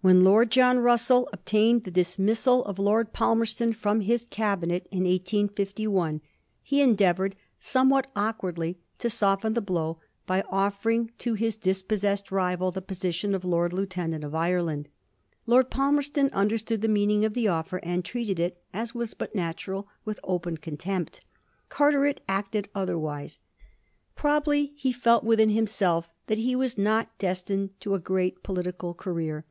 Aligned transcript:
When 0.00 0.24
Lord 0.24 0.50
John 0.50 0.78
Russell 0.78 1.28
obtained 1.32 1.82
the 1.84 1.90
dis 1.90 2.16
missal 2.18 2.64
of 2.64 2.78
Lord 2.78 3.12
Palmerston 3.12 3.72
from 3.72 4.00
his 4.00 4.24
Cabinet 4.24 4.88
in 4.92 5.00
1851 5.04 6.20
he 6.60 6.80
endeavoured, 6.82 7.34
somewhat 7.58 8.08
awkwardly, 8.16 8.78
to 8.98 9.10
soften 9.10 9.54
the 9.54 9.60
blow 9.60 9.98
by 10.26 10.42
offering 10.50 11.10
to 11.18 11.34
his 11.34 11.54
dispossessed 11.56 12.32
rival 12.32 12.72
the 12.72 12.82
position 12.82 13.32
q£ 13.32 13.44
Lord 13.44 13.72
Lieutenant 13.72 14.24
of 14.24 14.34
Ireland. 14.36 14.88
Lord 15.46 15.68
Palmerston 15.70 16.30
understood 16.32 16.80
the 16.80 16.88
meaning 16.88 17.24
of 17.24 17.34
the 17.34 17.48
offer, 17.48 17.78
and 17.84 18.04
treated 18.04 18.40
it— 18.40 18.62
as 18.72 18.94
was 18.94 19.14
but 19.14 19.36
natural— 19.36 19.88
with 20.04 20.20
open 20.24 20.56
contempt. 20.56 21.20
Carteret 21.68 22.20
acted 22.28 22.68
otherwise. 22.74 23.40
Probably 24.16 24.72
he 24.76 24.92
felt 24.92 25.24
within 25.24 25.50
himself 25.50 26.08
that 26.26 26.38
he 26.38 26.54
was 26.56 26.78
not 26.78 27.16
destined 27.18 27.78
to 27.80 27.94
a 27.94 28.00
great 28.00 28.42
political 28.44 28.94
career. 28.94 29.44